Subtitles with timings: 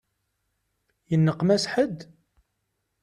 [1.09, 1.99] Yenneqmas ḥedd?